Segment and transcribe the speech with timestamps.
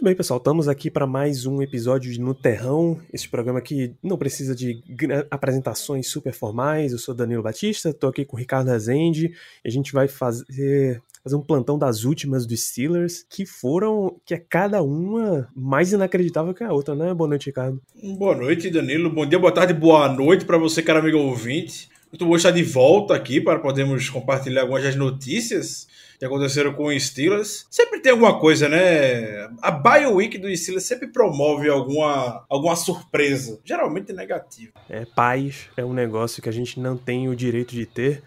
[0.00, 3.92] Muito bem, pessoal, estamos aqui para mais um episódio de No Terrão, esse programa que
[4.02, 4.82] não precisa de
[5.30, 6.92] apresentações super formais.
[6.92, 11.02] Eu sou Danilo Batista, estou aqui com o Ricardo Rezende e a gente vai fazer,
[11.22, 16.54] fazer um plantão das últimas dos Steelers, que foram, que é cada uma mais inacreditável
[16.54, 17.12] que a outra, né?
[17.12, 17.78] Boa noite, Ricardo.
[18.16, 19.10] Boa noite, Danilo.
[19.10, 21.90] Bom dia, boa tarde, boa noite para você, cara amigo ouvinte.
[22.12, 25.86] Muito estar de volta aqui para podermos compartilhar algumas das notícias
[26.18, 27.66] que aconteceram com os Steelers.
[27.70, 29.48] Sempre tem alguma coisa, né?
[29.62, 34.72] A Bye Week do Steelers sempre promove alguma, alguma surpresa, geralmente negativa.
[34.88, 38.22] É, paz é um negócio que a gente não tem o direito de ter.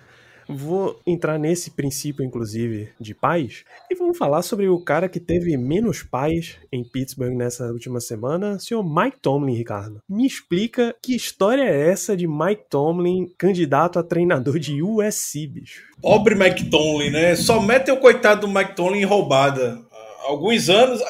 [0.53, 5.57] Vou entrar nesse princípio, inclusive, de paz, e vamos falar sobre o cara que teve
[5.57, 9.99] menos paz em Pittsburgh nessa última semana, o senhor Mike Tomlin, Ricardo.
[10.07, 15.81] Me explica que história é essa de Mike Tomlin, candidato a treinador de USC, bicho?
[16.01, 17.35] Pobre Mike Tomlin, né?
[17.35, 19.79] Só metem o coitado do Mike Tomlin em roubada.
[20.25, 21.01] Alguns anos,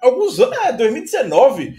[0.00, 1.74] alguns anos, é, 2019,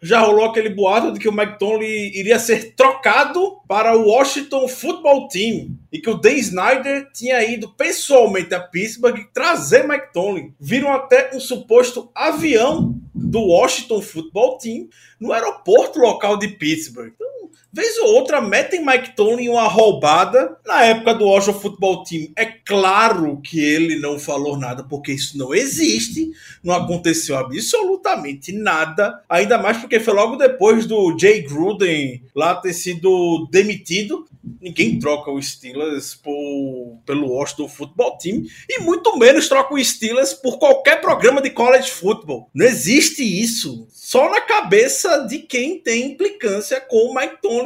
[0.00, 5.28] já rolou aquele boato de que o Tomlin iria ser trocado para o Washington Football
[5.28, 10.54] Team e que o Dan Snyder tinha ido pessoalmente a Pittsburgh trazer Mike.
[10.60, 14.88] Viram até um suposto avião do Washington Football Team
[15.18, 17.12] no aeroporto local de Pittsburgh.
[17.14, 20.56] Então, Vez ou outra metem Mike Tomlin uma roubada.
[20.66, 25.36] Na época do Washington Football Team, é claro que ele não falou nada, porque isso
[25.36, 26.30] não existe.
[26.64, 29.22] Não aconteceu absolutamente nada.
[29.28, 34.26] Ainda mais porque foi logo depois do Jay Gruden lá ter sido demitido.
[34.62, 38.44] Ninguém troca o Steelers por, pelo Washington Football Team.
[38.66, 42.48] E muito menos troca o Steelers por qualquer programa de college football.
[42.54, 43.86] Não existe isso.
[43.90, 47.57] Só na cabeça de quem tem implicância com o Mike Tomlin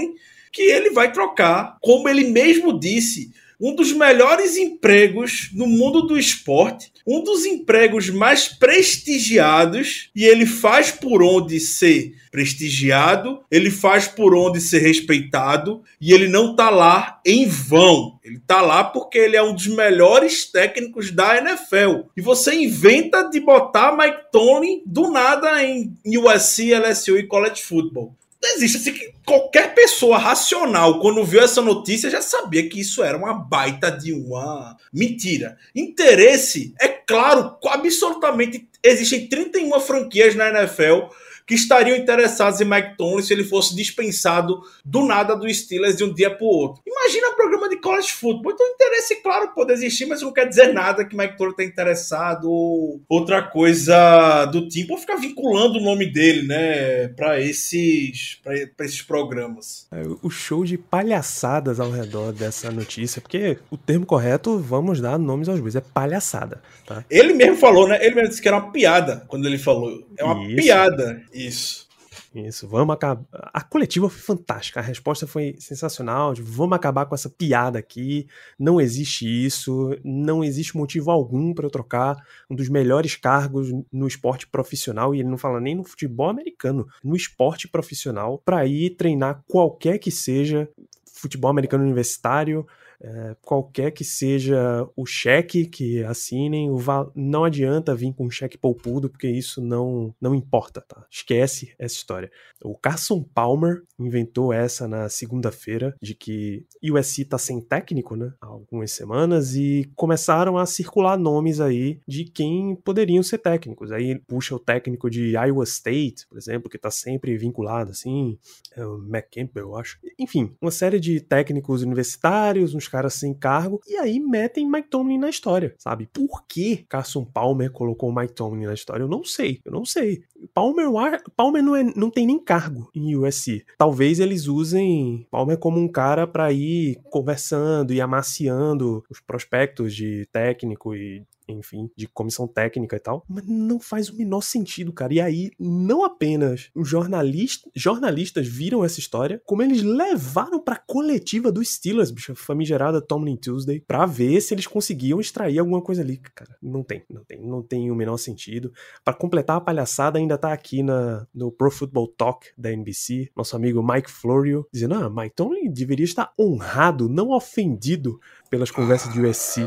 [0.53, 3.30] que ele vai trocar, como ele mesmo disse,
[3.62, 10.47] um dos melhores empregos no mundo do esporte, um dos empregos mais prestigiados, e ele
[10.47, 16.70] faz por onde ser prestigiado, ele faz por onde ser respeitado, e ele não tá
[16.70, 18.19] lá em vão.
[18.25, 22.08] Ele tá lá porque ele é um dos melhores técnicos da NFL.
[22.16, 28.16] E você inventa de botar Mike Tomlin do nada em USC, LSU e college football.
[28.44, 33.16] Existe assim que qualquer pessoa racional, quando viu essa notícia, já sabia que isso era
[33.16, 35.56] uma baita de uma mentira.
[35.75, 38.69] Interesse, é claro, absolutamente.
[38.82, 41.06] Existem 31 franquias na NFL
[41.47, 46.04] que estariam interessados em Mike Tomlin se ele fosse dispensado do nada do Steelers de
[46.04, 46.82] um dia para o outro.
[46.86, 48.53] Imagina o programa de college football.
[48.53, 52.50] Então, interesse, claro, pode existir, mas não quer dizer nada que Mike Tomlin está interessado
[52.50, 58.84] ou outra coisa do tipo, ou ficar vinculando o nome dele, né, para esses, pra
[58.84, 59.86] esses programas.
[59.92, 65.19] É, o show de palhaçadas ao redor dessa notícia, porque o termo correto, vamos dar
[65.19, 67.04] nomes aos bois, é palhaçada, tá?
[67.10, 67.98] Ele mesmo falou, né?
[68.04, 70.06] Ele mesmo disse que era uma piada quando ele falou.
[70.16, 70.56] É uma Isso.
[70.56, 71.22] piada.
[71.32, 71.88] Isso.
[72.34, 73.25] Isso, vamos acabar.
[73.32, 76.32] A coletiva foi fantástica, a resposta foi sensacional.
[76.32, 78.26] de Vamos acabar com essa piada aqui.
[78.59, 82.16] Não existe isso, não existe motivo algum para eu trocar
[82.50, 85.15] um dos melhores cargos no esporte profissional.
[85.15, 89.99] E ele não fala nem no futebol americano, no esporte profissional, para ir treinar qualquer
[89.99, 90.69] que seja
[91.12, 92.66] futebol americano universitário.
[93.02, 98.30] É, qualquer que seja o cheque que assinem, o val- não adianta vir com um
[98.30, 101.04] cheque poupudo, porque isso não, não importa, tá?
[101.10, 102.30] Esquece essa história.
[102.62, 108.32] O Carson Palmer inventou essa na segunda-feira, de que USC tá sem técnico, né?
[108.40, 113.90] Há algumas semanas, e começaram a circular nomes aí de quem poderiam ser técnicos.
[113.90, 118.38] Aí puxa o técnico de Iowa State, por exemplo, que tá sempre vinculado, assim,
[118.76, 119.98] é o McCampbell, eu acho.
[120.19, 125.17] Enfim, uma série de técnicos universitários, uns caras sem cargo, e aí metem Mike Tomlin
[125.19, 126.09] na história, sabe?
[126.12, 129.03] Por que Carson Palmer colocou Mike Tomlin na história?
[129.03, 130.23] Eu não sei, eu não sei.
[130.53, 130.87] Palmer,
[131.35, 133.65] Palmer não, é- não tem nem cargo em USC.
[133.79, 140.27] Talvez eles usem Palmer como um cara pra ir conversando e amaciando os prospectos de
[140.33, 145.12] técnico e enfim, de comissão técnica e tal, mas não faz o menor sentido, cara.
[145.12, 151.50] E aí, não apenas os jornalista, jornalistas viram essa história, como eles levaram pra coletiva
[151.50, 156.19] do Steelers, bicho, famigerada Tomlin Tuesday, pra ver se eles conseguiam extrair alguma coisa ali,
[156.19, 156.56] cara.
[156.62, 158.73] Não tem, não tem, não tem o menor sentido.
[159.05, 163.56] Para completar a palhaçada, ainda tá aqui na, no Pro Football Talk da NBC, nosso
[163.56, 169.21] amigo Mike Florio, dizendo: ah, Mike Tomlin deveria estar honrado, não ofendido pelas conversas de
[169.21, 169.67] USC.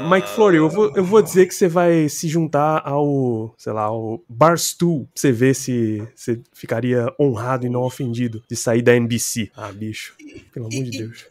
[0.00, 3.82] Mike Florio, eu vou, eu vou dizer que você vai se juntar ao, sei lá,
[3.82, 8.94] ao Barstool, pra você ver se você ficaria honrado e não ofendido de sair da
[8.94, 9.50] NBC.
[9.56, 10.14] Ah, bicho,
[10.52, 11.26] pelo amor de Deus.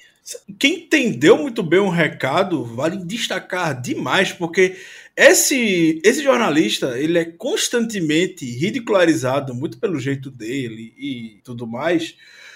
[0.58, 4.78] Quem entendeu muito bem o recado vale destacar demais, porque
[5.16, 12.16] esse, esse jornalista ele é constantemente ridicularizado, muito pelo jeito dele e tudo mais.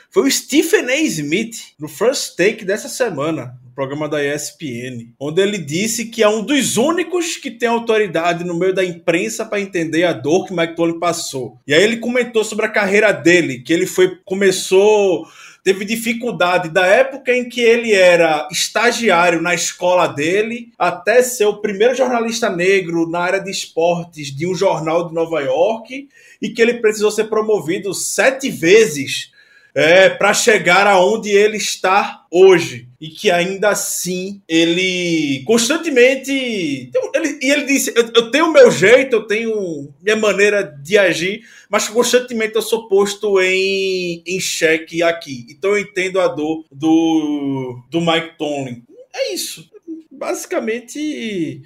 [0.10, 1.02] Foi o Stephen A.
[1.02, 6.42] Smith, no First Take dessa semana, programa da ESPN, onde ele disse que é um
[6.42, 10.76] dos únicos que tem autoridade no meio da imprensa para entender a dor que Mike
[10.76, 11.60] Tomlin passou.
[11.68, 15.28] E aí ele comentou sobre a carreira dele, que ele foi começou
[15.66, 21.60] teve dificuldade da época em que ele era estagiário na escola dele até ser o
[21.60, 26.08] primeiro jornalista negro na área de esportes de um jornal de Nova York
[26.40, 29.32] e que ele precisou ser promovido sete vezes
[29.76, 32.88] é, para chegar aonde ele está hoje.
[33.00, 36.32] E que ainda assim ele constantemente.
[37.14, 41.42] Ele, e ele disse: eu, eu tenho meu jeito, eu tenho minha maneira de agir,
[41.70, 45.46] mas constantemente eu sou posto em, em xeque aqui.
[45.50, 48.82] Então eu entendo a dor do, do Mike Tomlin.
[49.14, 49.70] É isso.
[50.10, 51.62] Basicamente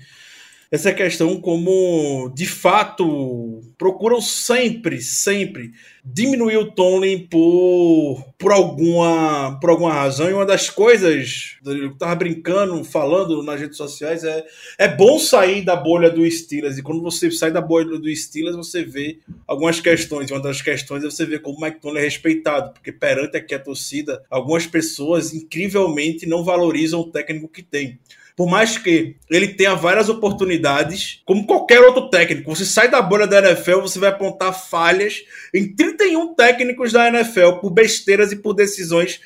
[0.72, 5.72] essa questão como de fato procuram sempre, sempre
[6.06, 10.30] diminuir o Tomlin por, por, alguma, por alguma razão.
[10.30, 14.46] E uma das coisas, eu tava brincando, falando nas redes sociais, é,
[14.78, 16.78] é bom sair da bolha do Steelers.
[16.78, 20.30] E quando você sai da bolha do Steelers, você vê algumas questões.
[20.30, 23.38] E uma das questões é você ver como o Mike Tomlin é respeitado, porque perante
[23.38, 27.98] aqui a torcida, algumas pessoas incrivelmente não valorizam o técnico que tem
[28.40, 33.28] por mais que ele tenha várias oportunidades, como qualquer outro técnico, você sai da bolha
[33.28, 38.54] da NFL, você vai apontar falhas em 31 técnicos da NFL por besteiras e por
[38.54, 39.20] decisões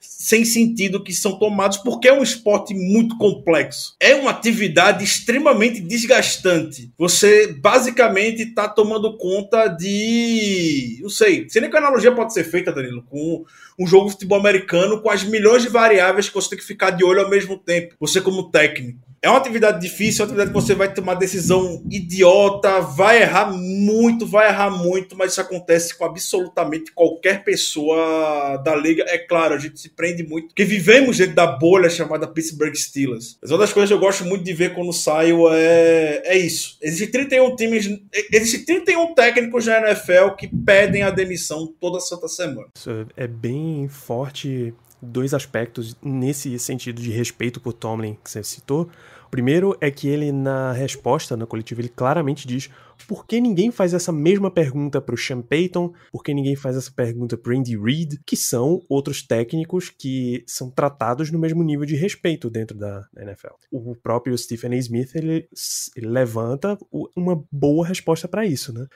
[0.00, 3.94] sem sentido que são tomados, porque é um esporte muito complexo.
[4.00, 6.92] É uma atividade extremamente desgastante.
[6.98, 10.98] Você basicamente está tomando conta de.
[11.02, 13.44] Não sei, sei nem que analogia pode ser feita, Danilo, com
[13.78, 16.90] um jogo de futebol americano com as milhões de variáveis que você tem que ficar
[16.90, 17.94] de olho ao mesmo tempo.
[18.00, 19.05] Você, como técnico.
[19.26, 23.50] É uma atividade difícil, é uma atividade que você vai tomar decisão idiota, vai errar
[23.50, 29.04] muito, vai errar muito, mas isso acontece com absolutamente qualquer pessoa da liga.
[29.08, 33.36] É claro, a gente se prende muito, porque vivemos dentro da bolha chamada Pittsburgh Steelers.
[33.42, 36.78] Mas uma das coisas que eu gosto muito de ver quando saio é, é isso.
[36.80, 37.98] Existem 31 times,
[38.32, 42.68] existem 31 técnicos na NFL que pedem a demissão toda santa semana.
[42.76, 48.88] Isso é bem forte dois aspectos nesse sentido de respeito por Tomlin que você citou.
[49.36, 52.70] Primeiro é que ele, na resposta na coletiva, ele claramente diz
[53.06, 56.76] por que ninguém faz essa mesma pergunta para o Sean Payton, por que ninguém faz
[56.76, 61.86] essa pergunta para Andy Reid, que são outros técnicos que são tratados no mesmo nível
[61.86, 63.54] de respeito dentro da NFL.
[63.70, 64.76] O próprio Stephen A.
[64.76, 65.48] Smith ele,
[65.96, 66.78] ele levanta
[67.14, 68.86] uma boa resposta para isso, né?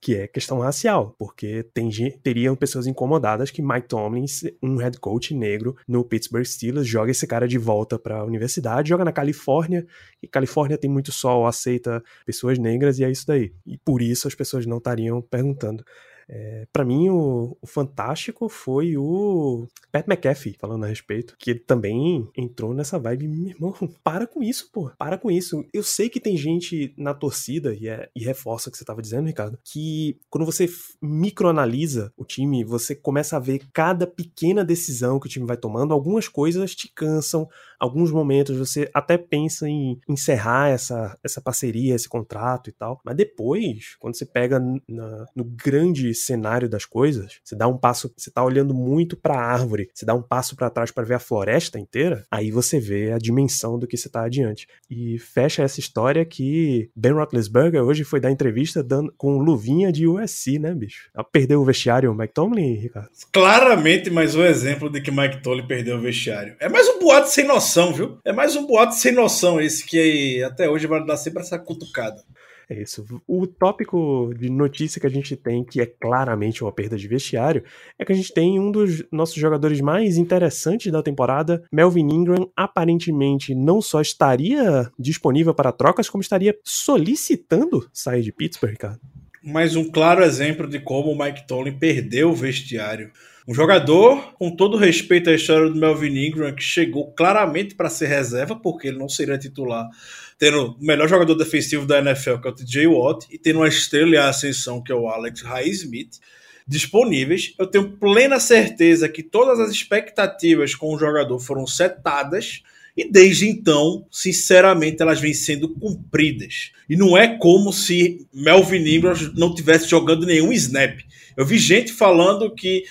[0.00, 1.90] que é questão racial, porque tem,
[2.22, 4.24] teriam pessoas incomodadas que Mike Tomlin,
[4.62, 8.88] um head coach negro no Pittsburgh Steelers, joga esse cara de volta para a universidade,
[8.88, 9.86] joga na Califórnia,
[10.22, 13.35] e Califórnia tem muito sol, aceita pessoas negras e é isso daí.
[13.66, 15.84] E por isso as pessoas não estariam perguntando.
[16.28, 21.60] É, para mim, o, o, fantástico foi o Pat McAfee falando a respeito, que ele
[21.60, 23.28] também entrou nessa vibe.
[23.28, 25.64] Meu irmão, para com isso, pô, para com isso.
[25.72, 29.02] Eu sei que tem gente na torcida, e, é, e reforça o que você tava
[29.02, 30.68] dizendo, Ricardo, que quando você
[31.00, 35.94] microanalisa o time, você começa a ver cada pequena decisão que o time vai tomando,
[35.94, 42.08] algumas coisas te cansam, alguns momentos você até pensa em encerrar essa, essa parceria, esse
[42.08, 47.54] contrato e tal, mas depois, quando você pega na, no grande cenário das coisas, você
[47.54, 50.70] dá um passo, você tá olhando muito para a árvore, você dá um passo para
[50.70, 54.24] trás para ver a floresta inteira, aí você vê a dimensão do que você tá
[54.24, 54.66] adiante.
[54.90, 60.06] E fecha essa história que Ben Roethlisberger hoje foi dar entrevista dando, com luvinha de
[60.06, 61.10] USC, né, bicho?
[61.32, 63.10] Perdeu o vestiário o Mike Tomlin, Ricardo?
[63.32, 66.56] Claramente mais um exemplo de que Mike Tomlin perdeu o vestiário.
[66.60, 68.18] É mais um boato sem noção, viu?
[68.24, 72.22] É mais um boato sem noção esse que até hoje vai dar sempre essa cutucada.
[72.68, 73.06] É isso.
[73.28, 77.62] O tópico de notícia que a gente tem, que é claramente uma perda de vestiário,
[77.96, 82.50] é que a gente tem um dos nossos jogadores mais interessantes da temporada, Melvin Ingram,
[82.56, 88.98] aparentemente não só estaria disponível para trocas, como estaria solicitando sair de Pittsburgh, cara.
[89.44, 93.12] Mais um claro exemplo de como o Mike Tomlin perdeu o vestiário.
[93.48, 98.06] Um jogador, com todo respeito à história do Melvin Ingram, que chegou claramente para ser
[98.06, 99.88] reserva, porque ele não seria titular,
[100.36, 103.68] tendo o melhor jogador defensivo da NFL, que é o TJ Watt, e tendo uma
[103.68, 106.18] estrela em ascensão, que é o Alex Highsmith,
[106.66, 107.54] disponíveis.
[107.56, 112.62] Eu tenho plena certeza que todas as expectativas com o jogador foram setadas.
[112.96, 116.72] E desde então, sinceramente, elas vêm sendo cumpridas.
[116.88, 120.98] E não é como se Melvin Ingram não tivesse jogando nenhum snap.
[121.36, 122.84] Eu vi gente falando que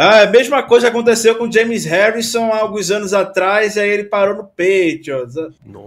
[0.00, 4.04] ah, a mesma coisa aconteceu com James Harrison há alguns anos atrás, e aí ele
[4.04, 5.34] parou no Patriots.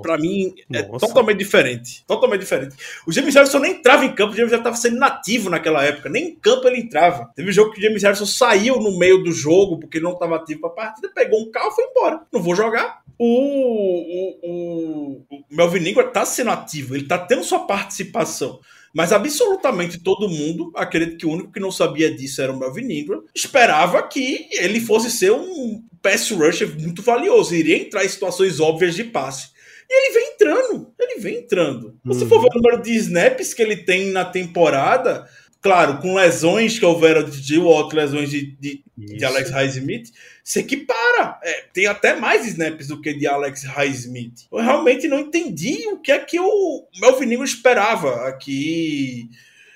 [0.01, 1.08] Para mim, é Nossa.
[1.08, 2.03] totalmente diferente.
[2.06, 2.75] Totalmente diferente.
[3.08, 6.10] O James Harrison nem entrava em campo, o James já estava sendo nativo naquela época.
[6.10, 7.32] Nem em campo ele entrava.
[7.34, 10.12] Teve um jogo que o James Harrison saiu no meio do jogo, porque ele não
[10.12, 12.20] estava ativo para a partida, pegou um carro e foi embora.
[12.34, 13.00] Não vou jogar.
[13.18, 18.60] O, o, o, o Melvin Ingram tá sendo ativo, ele tá tendo sua participação.
[18.93, 22.91] Mas absolutamente todo mundo, acredito que o único que não sabia disso era o Melvin
[22.91, 28.60] Ingram, esperava que ele fosse ser um pass rusher muito valioso, iria entrar em situações
[28.60, 29.50] óbvias de passe.
[29.89, 32.00] E ele vem entrando, ele vem entrando.
[32.05, 32.13] Uhum.
[32.13, 35.27] Se for ver o número de snaps que ele tem na temporada,
[35.62, 40.12] claro, com lesões que houveram de Watt, lesões de, de, de Alex Highsmith,
[40.44, 41.39] se equipara.
[41.44, 44.48] É, tem até mais snaps do que de Alex Highsmith.
[44.51, 49.30] Eu realmente não entendi o que é que o Melvin Ingram esperava aqui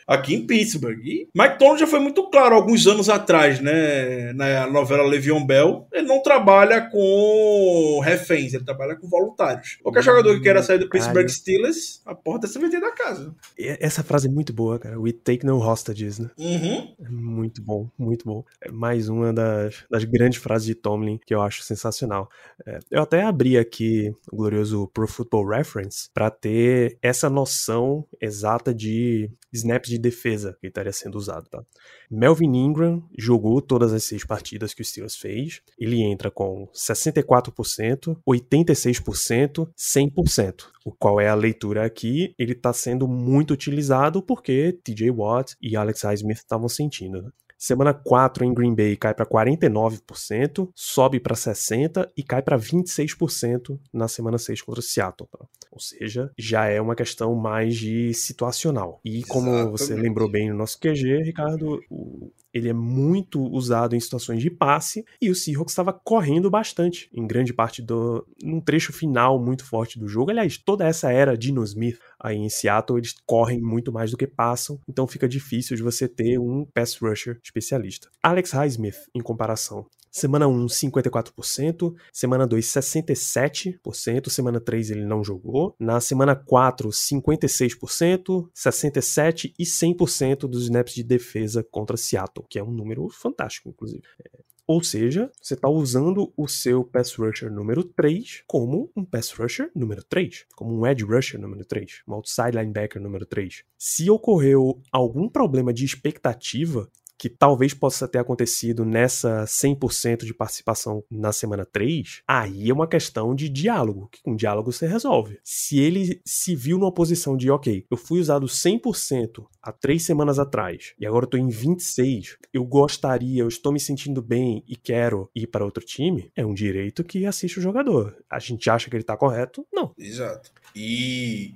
[0.08, 1.00] aqui em Pittsburgh.
[1.04, 5.88] E Mike Tomlin já foi muito claro alguns anos atrás, né, na novela Le'Veon Bell,
[5.92, 9.78] ele não trabalha com reféns, ele trabalha com voluntários.
[9.82, 13.34] Qualquer hum, jogador que queira sair do Pittsburgh Steelers, a porta se vender da casa.
[13.58, 15.00] Essa frase é muito boa, cara.
[15.00, 16.30] We take no hostages, né?
[16.38, 16.94] Uhum.
[17.00, 18.44] É muito bom, muito bom.
[18.62, 22.30] É mais uma das, das grandes frases de Tomlin que eu acho sensacional.
[22.66, 28.74] É, eu até abri aqui o glorioso Pro Football Reference para ter essa noção exata
[28.74, 31.64] de snaps de defesa que estaria sendo usado, tá?
[32.10, 35.62] Melvin Ingram jogou todas as seis partidas que o Steelers fez.
[35.80, 40.66] Ele entra com 64%, 86%, 100%.
[40.86, 42.36] O qual é a leitura aqui?
[42.38, 47.22] Ele está sendo muito utilizado porque TJ Watt e Alex Highsmith estavam sentindo.
[47.22, 47.30] Né?
[47.58, 53.80] Semana 4 em Green Bay cai para 49%, sobe para 60% e cai para 26%
[53.94, 55.30] na semana 6 contra o Seattle.
[55.30, 55.46] Tá?
[55.72, 59.00] Ou seja, já é uma questão mais de situacional.
[59.04, 59.72] E como Exatamente.
[59.72, 64.50] você lembrou bem no nosso QG, Ricardo, o, ele é muito usado em situações de
[64.50, 69.66] passe e o Seahawks estava correndo bastante em grande parte do num trecho final muito
[69.66, 70.32] forte do jogo.
[70.32, 74.26] Aliás, toda essa era de Smith aí em Seattle, eles correm muito mais do que
[74.26, 78.10] passam, então fica difícil de você ter um pass rusher especialista.
[78.24, 81.94] Alex Highsmith, em comparação, Semana 1, 54%.
[82.14, 84.30] Semana 2, 67%.
[84.30, 85.76] Semana 3, ele não jogou.
[85.78, 92.64] Na semana 4, 56%, 67% e 100% dos snaps de defesa contra Seattle, que é
[92.64, 94.04] um número fantástico, inclusive.
[94.24, 99.32] É, ou seja, você está usando o seu pass rusher número 3 como um pass
[99.32, 103.66] rusher número 3, como um edge rusher número 3, um outside linebacker número 3.
[103.78, 111.04] Se ocorreu algum problema de expectativa que talvez possa ter acontecido nessa 100% de participação
[111.10, 115.40] na semana 3, aí é uma questão de diálogo, que com diálogo você resolve.
[115.44, 120.40] Se ele se viu numa posição de, ok, eu fui usado 100% há três semanas
[120.40, 124.76] atrás e agora eu tô em 26, eu gostaria, eu estou me sentindo bem e
[124.76, 128.16] quero ir para outro time, é um direito que assiste o jogador.
[128.30, 129.66] A gente acha que ele tá correto?
[129.74, 129.94] Não.
[129.98, 130.52] Exato.
[130.76, 131.56] E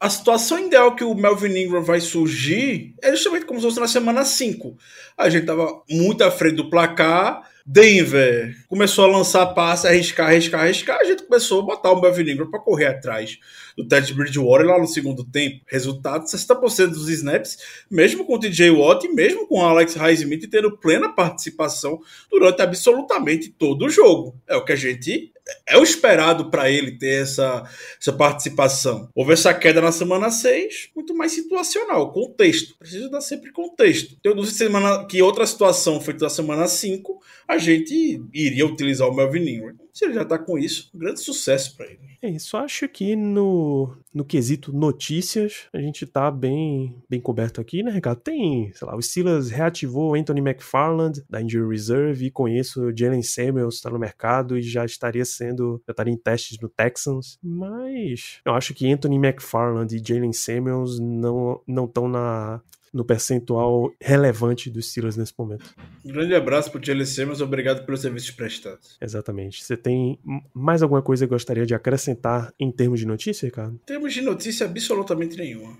[0.00, 3.88] a situação ideal que o Melvin Ingram vai surgir é justamente como se fosse na
[3.88, 4.76] semana 5.
[5.16, 7.48] A gente tava muito à frente do placar.
[7.66, 10.98] Denver começou a lançar passe, arriscar, arriscar, arriscar.
[11.00, 13.38] A gente começou a botar o Melvin Ingram para correr atrás
[13.78, 15.64] do Ted Bridgewater lá no segundo tempo.
[15.68, 17.58] Resultado: 60% dos snaps,
[17.88, 22.60] mesmo com o TJ Watt e mesmo com o Alex Highsmith tendo plena participação durante
[22.60, 24.34] absolutamente todo o jogo.
[24.48, 25.32] É o que a gente
[25.66, 27.64] é o esperado para ele ter essa,
[27.98, 29.08] essa participação.
[29.14, 32.76] Houve essa queda na semana 6, muito mais situacional, contexto.
[32.78, 34.14] Precisa dar sempre contexto.
[34.22, 39.08] Eu não sei semana, que outra situação foi na semana 5, a gente iria utilizar
[39.08, 39.74] o Melvin Ingram.
[39.98, 41.98] Se ele já tá com isso, um grande sucesso para ele.
[42.22, 47.82] É isso, acho que no, no quesito notícias, a gente tá bem, bem coberto aqui,
[47.82, 48.20] né, Ricardo?
[48.20, 53.24] Tem, sei lá, o Steelers reativou Anthony McFarland da Injury Reserve e com isso Jalen
[53.24, 58.38] Samuels está no mercado e já estaria sendo, já estaria em testes no Texans, mas
[58.44, 64.90] eu acho que Anthony McFarland e Jalen Samuels não estão na no percentual relevante dos
[64.90, 65.74] Steelers nesse momento.
[66.04, 68.96] Um grande abraço pro Jalen Simmons, obrigado pelos serviços prestados.
[69.00, 69.64] Exatamente.
[69.64, 70.18] Você tem
[70.54, 73.74] mais alguma coisa que gostaria de acrescentar em termos de notícia, Ricardo?
[73.74, 75.76] Em termos de notícia, absolutamente nenhuma.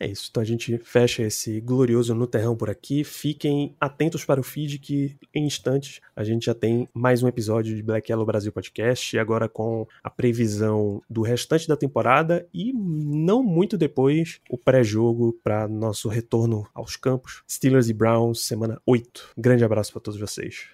[0.00, 3.02] É isso, então a gente fecha esse glorioso no terrão por aqui.
[3.02, 7.74] Fiquem atentos para o feed que em instantes a gente já tem mais um episódio
[7.74, 13.42] de Black Yellow Brasil Podcast, agora com a previsão do restante da temporada e não
[13.42, 17.42] muito depois o pré-jogo para nosso retorno aos campos.
[17.50, 19.30] Steelers e Browns, semana 8.
[19.36, 20.68] Grande abraço para todos vocês.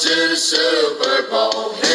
[0.00, 1.89] to the Super Bowl.